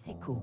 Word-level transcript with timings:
Focus 0.00 0.08
Echo. 0.08 0.42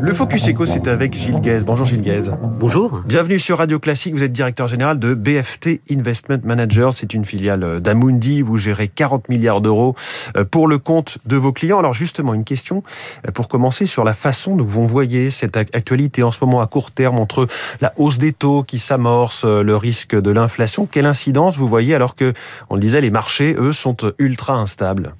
Le 0.00 0.12
Focus 0.12 0.48
Echo, 0.48 0.66
c'est 0.66 0.86
avec 0.86 1.14
Gilles 1.14 1.40
Guez. 1.40 1.60
Bonjour 1.64 1.86
Gilles 1.86 2.02
Guez. 2.02 2.30
Bonjour. 2.60 3.02
Bienvenue 3.06 3.38
sur 3.38 3.58
Radio 3.58 3.78
Classique. 3.78 4.14
Vous 4.14 4.22
êtes 4.22 4.32
directeur 4.32 4.68
général 4.68 4.98
de 4.98 5.14
BFT 5.14 5.80
Investment 5.90 6.40
Manager. 6.44 6.92
C'est 6.92 7.14
une 7.14 7.24
filiale 7.24 7.80
d'Amundi. 7.80 8.42
Vous 8.42 8.56
gérez 8.56 8.88
40 8.88 9.28
milliards 9.28 9.60
d'euros 9.60 9.96
euh, 10.36 10.44
pour 10.44 10.68
le 10.68 10.78
compte 10.78 11.18
de 11.26 11.36
vos 11.36 11.52
clients. 11.52 11.78
Alors 11.78 11.94
justement, 11.94 12.34
une 12.34 12.44
question 12.44 12.82
euh, 13.26 13.32
pour 13.32 13.48
commencer 13.48 13.86
sur 13.86 14.04
la 14.04 14.14
façon 14.14 14.54
dont 14.54 14.64
vous 14.64 14.86
voyez 14.86 15.30
cette 15.30 15.56
actualité 15.56 16.22
en 16.22 16.30
ce 16.30 16.38
moment 16.44 16.60
à 16.60 16.66
court 16.66 16.90
terme 16.90 17.18
entre 17.18 17.48
la 17.80 17.92
hausse 17.96 18.18
des 18.18 18.32
taux 18.32 18.62
qui 18.62 18.78
s'amorce, 18.78 19.44
euh, 19.44 19.62
le 19.62 19.76
risque 19.76 20.14
de 20.14 20.30
l'inflation. 20.30 20.86
Quelle 20.86 21.06
incidence 21.06 21.56
vous 21.56 21.68
voyez 21.68 21.94
alors 21.94 22.14
que, 22.14 22.32
on 22.70 22.74
le 22.74 22.80
disait, 22.80 23.00
les 23.00 23.10
marchés, 23.10 23.56
eux, 23.58 23.72
sont 23.72 23.96
ultra 24.18 24.54
instables? 24.54 25.14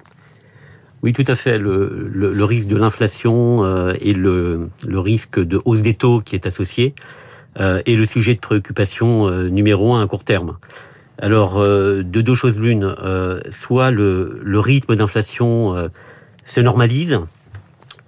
Oui, 1.03 1.11
tout 1.11 1.25
à 1.27 1.35
fait. 1.35 1.57
Le, 1.57 2.09
le, 2.13 2.45
risque 2.45 2.69
de 2.69 2.77
l'inflation 2.77 3.65
euh, 3.65 3.93
et 3.99 4.13
le, 4.13 4.69
le, 4.87 4.99
risque 4.99 5.37
de 5.37 5.61
hausse 5.65 5.81
des 5.81 5.95
taux 5.95 6.21
qui 6.21 6.33
est 6.35 6.47
associé 6.47 6.95
euh, 7.59 7.81
est 7.85 7.95
le 7.95 8.05
sujet 8.05 8.35
de 8.35 8.39
préoccupation 8.39 9.27
euh, 9.27 9.49
numéro 9.49 9.93
un 9.93 10.01
à 10.01 10.07
court 10.07 10.23
terme. 10.23 10.57
Alors, 11.19 11.61
de 11.61 12.01
deux 12.01 12.33
choses 12.33 12.59
l'une, 12.59 12.95
soit 13.51 13.91
le, 13.91 14.41
rythme 14.59 14.95
d'inflation 14.95 15.89
se 16.43 16.59
normalise 16.59 17.19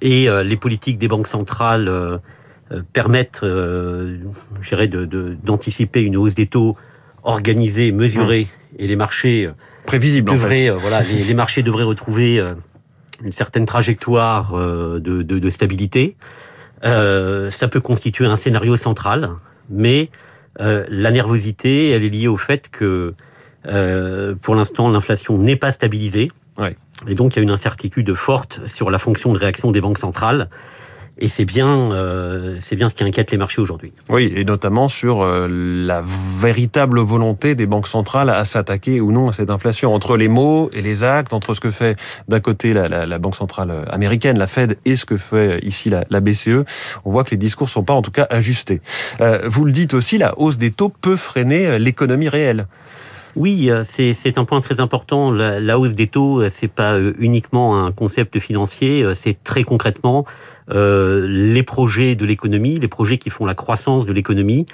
et 0.01 0.27
les 0.43 0.57
politiques 0.57 0.97
des 0.97 1.07
banques 1.07 1.27
centrales 1.27 2.19
permettent, 2.93 3.41
je 3.43 4.17
dirais, 4.67 4.87
d'anticiper 4.87 6.01
de, 6.01 6.05
une 6.07 6.17
hausse 6.17 6.33
des 6.33 6.47
taux 6.47 6.75
organisée, 7.21 7.91
mesurée, 7.91 8.47
mmh. 8.47 8.75
et 8.79 8.87
les 8.87 8.95
marchés 8.95 9.49
prévisibles. 9.85 10.31
Devraient, 10.31 10.71
en 10.71 10.79
fait. 10.79 10.81
voilà, 10.81 11.03
les, 11.03 11.21
les, 11.21 11.33
marchés 11.35 11.61
devraient 11.61 11.83
retrouver 11.83 12.43
une 13.23 13.31
certaine 13.31 13.65
trajectoire 13.65 14.53
euh, 14.53 14.99
de, 14.99 15.21
de, 15.21 15.39
de 15.39 15.49
stabilité. 15.49 16.15
Euh, 16.83 17.49
ça 17.51 17.67
peut 17.67 17.81
constituer 17.81 18.25
un 18.25 18.35
scénario 18.35 18.75
central, 18.75 19.31
mais 19.69 20.09
euh, 20.59 20.85
la 20.89 21.11
nervosité, 21.11 21.91
elle 21.91 22.03
est 22.03 22.09
liée 22.09 22.27
au 22.27 22.37
fait 22.37 22.69
que 22.69 23.13
euh, 23.67 24.35
pour 24.41 24.55
l'instant 24.55 24.89
l'inflation 24.89 25.37
n'est 25.37 25.55
pas 25.55 25.71
stabilisée. 25.71 26.31
Ouais. 26.57 26.75
Et 27.07 27.15
donc 27.15 27.35
il 27.35 27.37
y 27.37 27.39
a 27.39 27.43
une 27.43 27.51
incertitude 27.51 28.13
forte 28.13 28.65
sur 28.67 28.89
la 28.89 28.97
fonction 28.97 29.33
de 29.33 29.39
réaction 29.39 29.71
des 29.71 29.81
banques 29.81 29.97
centrales. 29.97 30.49
Et 31.17 31.27
c'est 31.27 31.45
bien, 31.45 31.91
euh, 31.91 32.57
c'est 32.59 32.75
bien 32.75 32.89
ce 32.89 32.93
qui 32.93 33.03
inquiète 33.03 33.31
les 33.31 33.37
marchés 33.37 33.61
aujourd'hui. 33.61 33.93
Oui, 34.09 34.33
et 34.35 34.43
notamment 34.43 34.89
sur 34.89 35.21
euh, 35.21 35.47
la 35.49 36.03
véritable 36.39 36.99
volonté 36.99 37.55
des 37.55 37.65
banques 37.65 37.87
centrales 37.87 38.29
à 38.29 38.43
s'attaquer 38.43 38.99
ou 38.99 39.11
non 39.11 39.29
à 39.29 39.33
cette 39.33 39.49
inflation, 39.49 39.93
entre 39.93 40.17
les 40.17 40.27
mots 40.27 40.69
et 40.73 40.81
les 40.81 41.03
actes, 41.03 41.31
entre 41.31 41.53
ce 41.53 41.61
que 41.61 41.71
fait 41.71 41.97
d'un 42.27 42.39
côté 42.39 42.73
la, 42.73 42.89
la, 42.89 43.05
la, 43.05 43.17
banque 43.17 43.35
centrale 43.35 43.85
américaine, 43.89 44.37
la 44.37 44.47
Fed, 44.47 44.77
et 44.83 44.95
ce 44.95 45.05
que 45.05 45.17
fait 45.17 45.59
ici 45.63 45.89
la, 45.89 46.03
la 46.09 46.19
BCE. 46.19 46.65
On 47.05 47.11
voit 47.11 47.23
que 47.23 47.31
les 47.31 47.37
discours 47.37 47.69
sont 47.69 47.83
pas 47.83 47.93
en 47.93 48.01
tout 48.01 48.11
cas 48.11 48.27
ajustés. 48.29 48.81
Euh, 49.21 49.41
vous 49.45 49.65
le 49.65 49.71
dites 49.71 49.93
aussi, 49.93 50.17
la 50.17 50.37
hausse 50.39 50.57
des 50.57 50.71
taux 50.71 50.89
peut 50.89 51.15
freiner 51.15 51.67
euh, 51.67 51.77
l'économie 51.77 52.29
réelle. 52.29 52.67
Oui, 53.35 53.69
euh, 53.69 53.83
c'est 53.85 54.37
un 54.37 54.45
point 54.45 54.61
très 54.61 54.79
important. 54.79 55.31
La, 55.31 55.59
la 55.59 55.77
hausse 55.77 55.93
des 55.93 56.07
taux, 56.07 56.41
euh, 56.41 56.49
c'est 56.49 56.69
pas 56.69 56.93
euh, 56.93 57.13
uniquement 57.19 57.83
un 57.83 57.91
concept 57.91 58.39
financier, 58.39 59.05
c'est 59.13 59.43
très 59.43 59.63
concrètement 59.63 60.25
euh, 60.71 61.27
les 61.27 61.63
projets 61.63 62.15
de 62.15 62.25
l'économie, 62.25 62.75
les 62.75 62.87
projets 62.87 63.17
qui 63.17 63.29
font 63.29 63.45
la 63.45 63.53
croissance 63.53 64.05
de 64.05 64.13
l'économie. 64.13 64.65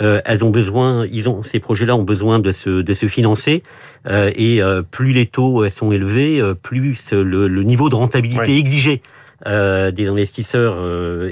Euh, 0.00 0.20
elles 0.24 0.44
ont 0.44 0.50
besoin, 0.50 1.06
ils 1.10 1.28
ont 1.28 1.42
ces 1.42 1.58
projets-là 1.58 1.96
ont 1.96 2.04
besoin 2.04 2.38
de 2.38 2.52
se 2.52 2.82
de 2.82 2.94
se 2.94 3.08
financer 3.08 3.64
euh, 4.06 4.30
et 4.36 4.60
plus 4.92 5.12
les 5.12 5.26
taux 5.26 5.68
sont 5.68 5.90
élevés, 5.90 6.40
plus 6.62 7.12
le, 7.12 7.48
le 7.48 7.62
niveau 7.64 7.88
de 7.88 7.96
rentabilité 7.96 8.56
exigé 8.58 9.02
des 9.44 10.06
investisseurs 10.06 10.76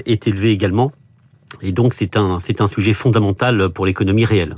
est 0.05 0.27
élevé 0.27 0.51
également. 0.51 0.91
Et 1.61 1.71
donc 1.71 1.93
c'est 1.93 2.17
un 2.17 2.39
c'est 2.39 2.61
un 2.61 2.67
sujet 2.67 2.93
fondamental 2.93 3.69
pour 3.69 3.85
l'économie 3.85 4.25
réelle. 4.25 4.55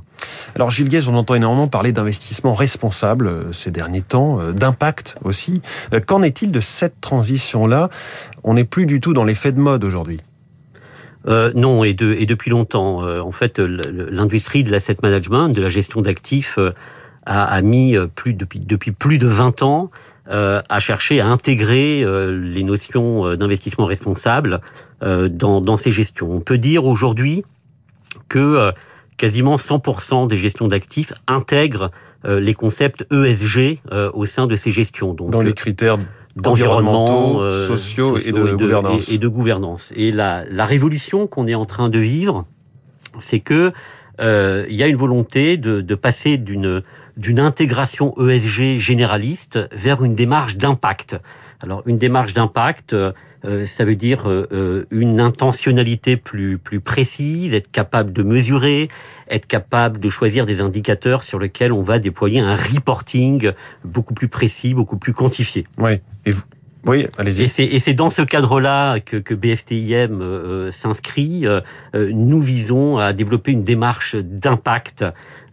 Alors 0.55 0.69
Gilles 0.69 0.89
Guez, 0.89 1.07
on 1.07 1.15
entend 1.15 1.35
énormément 1.35 1.67
parler 1.67 1.91
d'investissement 1.91 2.53
responsable 2.53 3.27
euh, 3.27 3.51
ces 3.51 3.71
derniers 3.71 4.01
temps, 4.01 4.39
euh, 4.39 4.51
d'impact 4.51 5.15
aussi. 5.23 5.61
Euh, 5.93 5.99
Qu'en 5.99 6.21
est-il 6.21 6.51
de 6.51 6.59
cette 6.59 7.01
transition-là? 7.01 7.89
On 8.43 8.53
n'est 8.53 8.63
plus 8.63 8.85
du 8.85 9.01
tout 9.01 9.13
dans 9.13 9.23
l'effet 9.23 9.51
de 9.51 9.59
mode 9.59 9.83
aujourd'hui. 9.83 10.19
Euh, 11.27 11.51
non, 11.55 11.83
et, 11.83 11.93
de, 11.93 12.13
et 12.13 12.25
depuis 12.25 12.49
longtemps. 12.49 13.03
Euh, 13.03 13.21
en 13.21 13.31
fait, 13.31 13.59
l'industrie 13.59 14.63
de 14.63 14.71
l'asset 14.71 14.97
management, 15.03 15.49
de 15.49 15.61
la 15.61 15.69
gestion 15.69 16.01
d'actifs, 16.01 16.57
euh, 16.57 16.71
a, 17.25 17.43
a, 17.43 17.61
mis 17.61 17.95
plus 18.15 18.33
depuis, 18.33 18.59
depuis 18.59 18.91
plus 18.91 19.19
de 19.19 19.27
20 19.27 19.61
ans 19.61 19.91
euh, 20.29 20.61
à 20.69 20.79
chercher 20.79 21.19
à 21.19 21.27
intégrer 21.27 22.03
euh, 22.03 22.39
les 22.39 22.63
notions 22.63 23.35
d'investissement 23.35 23.85
responsable 23.85 24.61
euh, 25.03 25.29
dans, 25.29 25.61
dans 25.61 25.77
ces 25.77 25.91
gestions. 25.91 26.31
On 26.31 26.41
peut 26.41 26.57
dire 26.57 26.85
aujourd'hui 26.85 27.43
que 28.29 28.39
euh, 28.39 28.71
quasiment 29.17 29.55
100% 29.55 30.27
des 30.27 30.37
gestions 30.37 30.67
d'actifs 30.67 31.13
intègrent 31.27 31.91
euh, 32.25 32.39
les 32.39 32.53
concepts 32.53 33.05
ESG 33.11 33.79
au 34.13 34.25
sein 34.25 34.47
de 34.47 34.55
ces 34.55 34.71
gestions. 34.71 35.13
Donc, 35.13 35.31
dans 35.31 35.41
les 35.41 35.53
critères 35.53 35.97
d'environnement, 36.35 37.41
euh, 37.41 37.67
sociaux, 37.67 38.17
sociaux, 38.17 38.29
et 38.29 38.31
de, 38.31 38.47
et 38.47 38.51
de 38.51 38.55
gouvernance. 38.55 39.09
Et, 39.09 39.13
et, 39.13 39.17
de 39.17 39.27
gouvernance. 39.27 39.93
Et 39.95 40.11
la, 40.11 40.45
la 40.45 40.65
révolution 40.65 41.27
qu'on 41.27 41.47
est 41.47 41.55
en 41.55 41.65
train 41.65 41.89
de 41.89 41.99
vivre, 41.99 42.45
c'est 43.19 43.39
que 43.39 43.71
euh, 44.19 44.65
il 44.69 44.75
y 44.75 44.83
a 44.83 44.87
une 44.87 44.95
volonté 44.95 45.57
de, 45.57 45.81
de 45.81 45.95
passer 45.95 46.37
d'une 46.37 46.81
d'une 47.21 47.39
intégration 47.39 48.13
ESG 48.17 48.79
généraliste 48.79 49.59
vers 49.71 50.03
une 50.03 50.15
démarche 50.15 50.57
d'impact. 50.57 51.17
Alors 51.61 51.83
une 51.85 51.97
démarche 51.97 52.33
d'impact, 52.33 52.93
euh, 52.93 53.13
ça 53.67 53.85
veut 53.85 53.95
dire 53.95 54.27
euh, 54.27 54.87
une 54.89 55.21
intentionnalité 55.21 56.17
plus 56.17 56.57
plus 56.57 56.79
précise, 56.79 57.53
être 57.53 57.71
capable 57.71 58.11
de 58.11 58.23
mesurer, 58.23 58.89
être 59.29 59.45
capable 59.45 59.99
de 59.99 60.09
choisir 60.09 60.47
des 60.47 60.61
indicateurs 60.61 61.21
sur 61.21 61.37
lesquels 61.37 61.71
on 61.71 61.83
va 61.83 61.99
déployer 61.99 62.39
un 62.39 62.55
reporting 62.55 63.51
beaucoup 63.85 64.15
plus 64.15 64.27
précis, 64.27 64.73
beaucoup 64.73 64.97
plus 64.97 65.13
quantifié. 65.13 65.67
Oui. 65.77 66.01
Et 66.25 66.31
vous 66.31 66.41
oui, 66.85 67.07
allez-y. 67.17 67.43
Et 67.43 67.79
c'est 67.79 67.93
dans 67.93 68.09
ce 68.09 68.23
cadre-là 68.23 68.99
que, 68.99 69.17
que 69.17 69.33
BFTIM 69.35 70.21
euh, 70.21 70.71
s'inscrit. 70.71 71.45
Euh, 71.45 71.61
nous 71.93 72.41
visons 72.41 72.97
à 72.97 73.13
développer 73.13 73.51
une 73.51 73.63
démarche 73.63 74.15
d'impact 74.15 75.05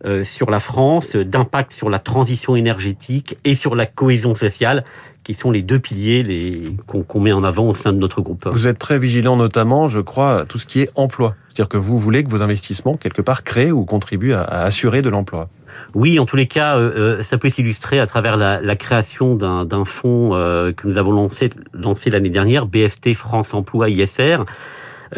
euh, 0.04 0.24
sur 0.24 0.50
la 0.50 0.58
France, 0.58 1.16
d'impact 1.16 1.72
sur 1.72 1.90
la 1.90 1.98
transition 1.98 2.56
énergétique 2.56 3.36
et 3.44 3.54
sur 3.54 3.74
la 3.74 3.84
cohésion 3.84 4.34
sociale, 4.34 4.84
qui 5.28 5.34
sont 5.34 5.50
les 5.50 5.60
deux 5.60 5.78
piliers 5.78 6.74
qu'on 6.86 7.02
qu 7.02 7.18
met 7.18 7.32
en 7.32 7.44
avant 7.44 7.68
au 7.68 7.74
sein 7.74 7.92
de 7.92 7.98
notre 7.98 8.22
groupe. 8.22 8.48
Vous 8.50 8.66
êtes 8.66 8.78
très 8.78 8.98
vigilant 8.98 9.36
notamment, 9.36 9.86
je 9.86 10.00
crois, 10.00 10.40
à 10.40 10.44
tout 10.46 10.58
ce 10.58 10.64
qui 10.64 10.80
est 10.80 10.90
emploi. 10.94 11.34
C'est-à-dire 11.50 11.68
que 11.68 11.76
vous 11.76 11.98
voulez 11.98 12.24
que 12.24 12.30
vos 12.30 12.40
investissements, 12.40 12.96
quelque 12.96 13.20
part, 13.20 13.44
créent 13.44 13.70
ou 13.70 13.84
contribuent 13.84 14.32
à, 14.32 14.40
à 14.40 14.62
assurer 14.62 15.02
de 15.02 15.10
l'emploi. 15.10 15.50
Oui, 15.94 16.18
en 16.18 16.24
tous 16.24 16.36
les 16.36 16.46
cas, 16.46 16.78
euh, 16.78 17.22
ça 17.22 17.36
peut 17.36 17.50
s'illustrer 17.50 18.00
à 18.00 18.06
travers 18.06 18.38
la, 18.38 18.62
la 18.62 18.74
création 18.74 19.34
d'un 19.34 19.84
fonds 19.84 20.34
euh, 20.34 20.72
que 20.72 20.88
nous 20.88 20.96
avons 20.96 21.12
lancé, 21.12 21.50
lancé 21.74 22.08
l'année 22.08 22.30
dernière, 22.30 22.64
BFT 22.64 23.12
France 23.12 23.52
Emploi 23.52 23.90
ISR, 23.90 24.38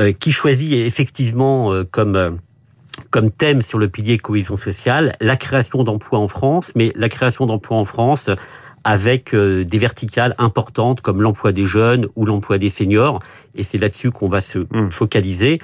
euh, 0.00 0.10
qui 0.10 0.32
choisit 0.32 0.72
effectivement 0.72 1.72
comme 1.92 2.38
comme 3.10 3.30
thème 3.30 3.62
sur 3.62 3.78
le 3.78 3.88
pilier 3.88 4.18
cohésion 4.18 4.56
sociale 4.56 5.14
la 5.20 5.36
création 5.36 5.84
d'emplois 5.84 6.18
en 6.18 6.26
France, 6.26 6.72
mais 6.74 6.92
la 6.96 7.08
création 7.08 7.46
d'emplois 7.46 7.76
en 7.78 7.84
France 7.84 8.28
avec 8.84 9.34
euh, 9.34 9.64
des 9.64 9.78
verticales 9.78 10.34
importantes 10.38 11.00
comme 11.00 11.22
l'emploi 11.22 11.52
des 11.52 11.66
jeunes 11.66 12.06
ou 12.16 12.24
l'emploi 12.24 12.58
des 12.58 12.70
seniors. 12.70 13.20
Et 13.54 13.62
c'est 13.62 13.78
là-dessus 13.78 14.10
qu'on 14.10 14.28
va 14.28 14.40
se 14.40 14.58
mmh. 14.58 14.90
focaliser 14.90 15.60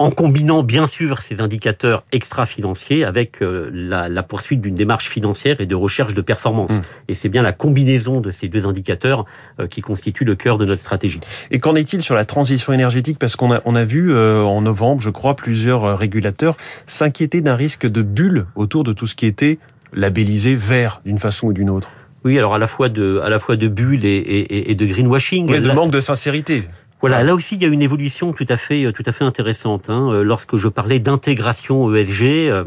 en 0.00 0.10
combinant 0.10 0.62
bien 0.62 0.86
sûr 0.86 1.20
ces 1.20 1.42
indicateurs 1.42 2.04
extra-financiers 2.10 3.04
avec 3.04 3.42
euh, 3.42 3.70
la, 3.70 4.08
la, 4.08 4.22
poursuite 4.22 4.62
d'une 4.62 4.74
démarche 4.74 5.10
financière 5.10 5.60
et 5.60 5.66
de 5.66 5.74
recherche 5.74 6.14
de 6.14 6.22
performance. 6.22 6.70
Mmh. 6.70 6.80
Et 7.08 7.14
c'est 7.14 7.28
bien 7.28 7.42
la 7.42 7.52
combinaison 7.52 8.22
de 8.22 8.30
ces 8.30 8.48
deux 8.48 8.64
indicateurs 8.64 9.26
euh, 9.60 9.66
qui 9.66 9.82
constitue 9.82 10.24
le 10.24 10.36
cœur 10.36 10.56
de 10.56 10.64
notre 10.64 10.80
stratégie. 10.80 11.20
Et 11.50 11.58
qu'en 11.58 11.74
est-il 11.74 12.00
sur 12.02 12.14
la 12.14 12.24
transition 12.24 12.72
énergétique? 12.72 13.18
Parce 13.18 13.36
qu'on 13.36 13.52
a, 13.52 13.60
on 13.66 13.74
a 13.74 13.84
vu 13.84 14.10
euh, 14.10 14.40
en 14.40 14.62
novembre, 14.62 15.02
je 15.02 15.10
crois, 15.10 15.36
plusieurs 15.36 15.98
régulateurs 15.98 16.56
s'inquiéter 16.86 17.42
d'un 17.42 17.54
risque 17.54 17.86
de 17.86 18.00
bulle 18.00 18.46
autour 18.54 18.84
de 18.84 18.94
tout 18.94 19.06
ce 19.06 19.14
qui 19.14 19.26
était 19.26 19.58
labellisé 19.92 20.54
vert 20.56 21.02
d'une 21.04 21.18
façon 21.18 21.48
ou 21.48 21.52
d'une 21.52 21.68
autre. 21.68 21.90
Oui, 22.24 22.38
alors 22.38 22.54
à 22.54 22.58
la 22.58 22.66
fois 22.66 22.88
de, 22.88 23.20
à 23.24 23.28
la 23.28 23.38
fois 23.38 23.56
de 23.56 23.68
bulle 23.68 24.04
et, 24.04 24.08
et, 24.08 24.70
et 24.70 24.74
de 24.74 24.86
greenwashing. 24.86 25.50
Oui, 25.50 25.60
de 25.60 25.72
manque 25.72 25.90
de 25.90 26.00
sincérité. 26.00 26.64
Voilà, 27.00 27.22
là 27.22 27.34
aussi 27.34 27.54
il 27.54 27.62
y 27.62 27.64
a 27.64 27.68
une 27.68 27.82
évolution 27.82 28.32
tout 28.32 28.46
à 28.48 28.56
fait, 28.56 28.92
tout 28.92 29.02
à 29.06 29.12
fait 29.12 29.24
intéressante. 29.24 29.88
Hein. 29.88 30.22
Lorsque 30.22 30.56
je 30.56 30.68
parlais 30.68 30.98
d'intégration 30.98 31.94
ESG, 31.94 32.22
euh, 32.22 32.64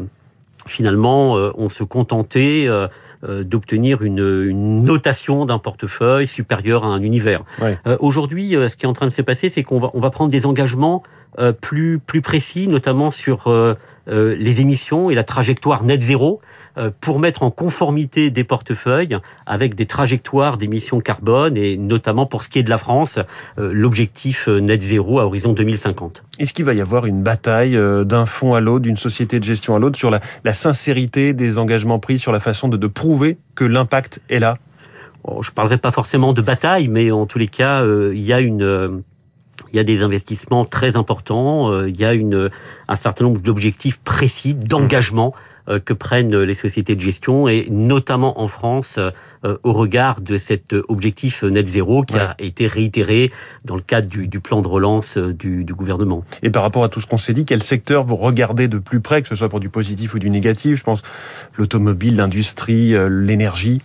finalement, 0.66 1.38
euh, 1.38 1.52
on 1.56 1.68
se 1.68 1.84
contentait 1.84 2.64
euh, 2.66 2.88
d'obtenir 3.44 4.02
une, 4.02 4.18
une, 4.18 4.82
notation 4.82 5.46
d'un 5.46 5.58
portefeuille 5.58 6.26
supérieur 6.26 6.84
à 6.84 6.88
un 6.88 7.00
univers. 7.00 7.42
Aujourd'hui, 8.00 8.50
ce 8.68 8.76
qui 8.76 8.84
est 8.84 8.88
en 8.88 8.92
train 8.92 9.06
de 9.06 9.12
se 9.12 9.22
passer, 9.22 9.48
c'est 9.48 9.62
qu'on 9.62 9.78
va, 9.78 9.90
on 9.94 10.00
va 10.00 10.10
prendre 10.10 10.30
des 10.30 10.44
engagements 10.44 11.02
plus, 11.62 11.98
plus 11.98 12.20
précis, 12.20 12.68
notamment 12.68 13.10
sur 13.10 13.48
les 14.06 14.60
émissions 14.60 15.10
et 15.10 15.14
la 15.14 15.24
trajectoire 15.24 15.82
net 15.82 16.02
zéro 16.02 16.40
pour 17.00 17.18
mettre 17.18 17.42
en 17.42 17.50
conformité 17.50 18.30
des 18.30 18.44
portefeuilles 18.44 19.18
avec 19.46 19.74
des 19.74 19.86
trajectoires 19.86 20.58
d'émissions 20.58 21.00
carbone 21.00 21.56
et 21.56 21.76
notamment 21.76 22.26
pour 22.26 22.42
ce 22.42 22.48
qui 22.48 22.58
est 22.58 22.62
de 22.62 22.70
la 22.70 22.78
France, 22.78 23.18
l'objectif 23.56 24.48
net 24.48 24.82
zéro 24.82 25.20
à 25.20 25.26
horizon 25.26 25.52
2050. 25.52 26.22
Est-ce 26.38 26.52
qu'il 26.52 26.64
va 26.64 26.74
y 26.74 26.80
avoir 26.80 27.06
une 27.06 27.22
bataille 27.22 27.78
d'un 28.04 28.26
fonds 28.26 28.54
à 28.54 28.60
l'autre, 28.60 28.82
d'une 28.82 28.96
société 28.96 29.40
de 29.40 29.44
gestion 29.44 29.74
à 29.74 29.78
l'autre 29.78 29.98
sur 29.98 30.10
la, 30.10 30.20
la, 30.44 30.52
sincérité 30.52 31.32
des 31.32 31.58
engagements 31.58 31.98
pris, 31.98 32.18
sur 32.18 32.32
la 32.32 32.40
façon 32.40 32.68
de, 32.68 32.76
de 32.76 32.86
prouver 32.86 33.38
que 33.54 33.64
l'impact 33.64 34.20
est 34.28 34.38
là? 34.38 34.58
Je 35.40 35.50
ne 35.50 35.54
parlerai 35.54 35.78
pas 35.78 35.90
forcément 35.90 36.32
de 36.32 36.42
bataille, 36.42 36.88
mais 36.88 37.10
en 37.10 37.26
tous 37.26 37.38
les 37.38 37.48
cas, 37.48 37.84
il 37.84 38.22
y 38.22 38.32
a 38.32 38.40
une 38.40 39.02
il 39.74 39.76
y 39.76 39.80
a 39.80 39.84
des 39.84 40.02
investissements 40.02 40.64
très 40.64 40.96
importants, 40.96 41.72
euh, 41.72 41.88
il 41.88 42.00
y 42.00 42.04
a 42.04 42.14
une, 42.14 42.48
un 42.86 42.96
certain 42.96 43.24
nombre 43.24 43.40
d'objectifs 43.40 43.98
précis, 43.98 44.54
d'engagement 44.54 45.34
euh, 45.68 45.80
que 45.80 45.92
prennent 45.92 46.38
les 46.42 46.54
sociétés 46.54 46.94
de 46.94 47.00
gestion 47.00 47.48
et 47.48 47.66
notamment 47.70 48.40
en 48.40 48.46
France 48.46 48.98
euh, 48.98 49.58
au 49.64 49.72
regard 49.72 50.20
de 50.20 50.38
cet 50.38 50.76
objectif 50.88 51.42
net 51.42 51.66
zéro 51.66 52.04
qui 52.04 52.16
a 52.16 52.36
été 52.38 52.68
réitéré 52.68 53.32
dans 53.64 53.74
le 53.74 53.82
cadre 53.82 54.06
du, 54.06 54.28
du 54.28 54.38
plan 54.38 54.62
de 54.62 54.68
relance 54.68 55.18
du, 55.18 55.64
du, 55.64 55.74
gouvernement. 55.74 56.24
Et 56.44 56.50
par 56.50 56.62
rapport 56.62 56.84
à 56.84 56.88
tout 56.88 57.00
ce 57.00 57.08
qu'on 57.08 57.18
s'est 57.18 57.34
dit, 57.34 57.44
quel 57.44 57.62
secteur 57.62 58.04
vous 58.04 58.16
regardez 58.16 58.68
de 58.68 58.78
plus 58.78 59.00
près, 59.00 59.22
que 59.22 59.28
ce 59.28 59.34
soit 59.34 59.48
pour 59.48 59.60
du 59.60 59.70
positif 59.70 60.14
ou 60.14 60.20
du 60.20 60.30
négatif? 60.30 60.78
Je 60.78 60.84
pense 60.84 61.02
l'automobile, 61.58 62.16
l'industrie, 62.16 62.94
l'énergie. 63.08 63.82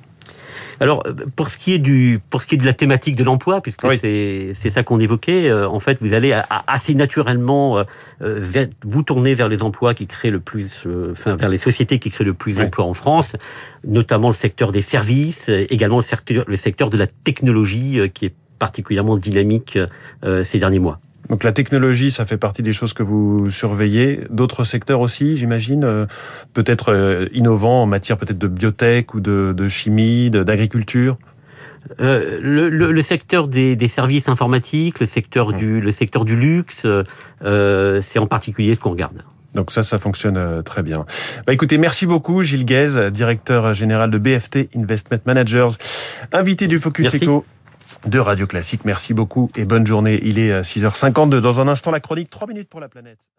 Alors 0.80 1.04
pour 1.36 1.50
ce 1.50 1.58
qui 1.58 1.74
est 1.74 1.80
du 1.80 2.20
pour 2.30 2.42
ce 2.42 2.48
qui 2.48 2.56
est 2.56 2.58
de 2.58 2.66
la 2.66 2.74
thématique 2.74 3.16
de 3.16 3.24
l'emploi, 3.24 3.62
puisque 3.62 3.86
c'est 4.00 4.52
c'est 4.54 4.70
ça 4.70 4.84
qu'on 4.84 5.00
évoquait, 5.00 5.50
euh, 5.50 5.68
en 5.68 5.80
fait 5.80 5.98
vous 6.02 6.14
allez 6.14 6.38
assez 6.68 6.94
naturellement 6.94 7.80
euh, 7.80 7.84
euh, 8.22 8.68
vous 8.84 9.04
tourner 9.04 9.34
vers 9.34 9.50
les 9.50 9.62
emplois 9.62 9.94
qui 9.94 10.08
créent 10.08 10.32
le 10.32 10.40
plus, 10.40 10.84
enfin 11.12 11.36
vers 11.36 11.50
les 11.50 11.58
sociétés 11.58 12.00
qui 12.00 12.10
créent 12.10 12.24
le 12.24 12.34
plus 12.34 12.58
d'emplois 12.58 12.86
en 12.86 12.94
France, 12.94 13.36
notamment 13.86 14.30
le 14.30 14.36
secteur 14.36 14.72
des 14.72 14.82
services, 14.82 15.50
également 15.50 15.98
le 15.98 16.04
secteur 16.04 16.46
le 16.48 16.56
secteur 16.56 16.90
de 16.90 16.98
la 16.98 17.08
technologie 17.08 18.00
qui 18.14 18.26
est 18.26 18.34
particulièrement 18.58 19.18
dynamique 19.18 19.78
ces 20.44 20.60
derniers 20.60 20.80
mois. 20.80 21.00
Donc 21.30 21.44
la 21.44 21.52
technologie, 21.52 22.10
ça 22.10 22.26
fait 22.26 22.38
partie 22.38 22.64
des 22.64 22.74
choses 22.74 22.94
que 22.94 23.04
vous 23.04 23.50
surveillez. 23.52 24.22
D'autres 24.32 24.64
secteurs 24.64 25.00
aussi, 25.00 25.38
j'imagine, 25.38 25.84
euh, 25.84 26.06
peut-être 26.54 26.92
euh, 26.92 27.28
innovants 27.34 27.84
en 27.84 27.86
matière 27.86 28.18
peut-être 28.18 28.40
de 28.40 28.48
biotech 28.48 29.14
ou 29.14 29.20
de, 29.20 29.54
de 29.56 29.70
chimie, 29.70 30.32
d'agriculture? 30.32 31.18
Euh, 32.02 32.40
le, 32.42 32.70
le, 32.70 32.92
le, 32.92 33.02
secteur 33.02 33.48
des, 33.48 33.76
des, 33.76 33.88
services 33.88 34.28
informatiques, 34.28 35.00
le 35.00 35.06
secteur 35.06 35.54
du, 35.54 35.80
le 35.80 35.92
secteur 35.92 36.26
du 36.26 36.36
luxe, 36.36 36.86
euh, 37.44 38.02
c'est 38.02 38.20
en 38.20 38.28
particulier 38.28 38.76
ce 38.76 38.80
qu'on 38.80 38.90
regarde. 38.90 39.24
Donc 39.56 39.72
ça, 39.72 39.82
ça 39.82 39.98
fonctionne 39.98 40.62
très 40.64 40.84
bien. 40.84 41.06
Bah 41.48 41.54
écoutez, 41.54 41.78
merci 41.78 42.06
beaucoup 42.06 42.44
Gilles 42.44 42.66
Guez, 42.66 43.10
directeur 43.12 43.74
général 43.74 44.12
de 44.12 44.18
BFT 44.20 44.70
Investment 44.76 45.22
Managers, 45.26 45.70
invité 46.32 46.68
du 46.68 46.80
Focus 46.80 47.16
Eco 47.16 47.46
de 48.06 48.20
Radio 48.20 48.48
Classique. 48.48 48.86
Merci 48.86 49.14
beaucoup 49.14 49.50
et 49.56 49.66
bonne 49.66 49.86
journée. 49.86 50.20
Il 50.24 50.40
est 50.40 50.62
6h52. 50.62 51.40
Dans 51.40 51.60
un 51.62 51.68
instant, 51.68 51.92
la 51.92 52.00
chronique 52.00 52.30
3 52.30 52.48
minutes 52.48 52.70
pour 52.70 52.80
la 52.80 52.90
planète. 52.90 53.30